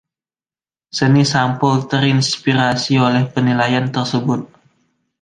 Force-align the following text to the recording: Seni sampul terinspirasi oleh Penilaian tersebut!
Seni 0.97 1.21
sampul 1.31 1.77
terinspirasi 1.91 2.93
oleh 3.07 3.23
Penilaian 3.33 3.87
tersebut! 3.95 4.41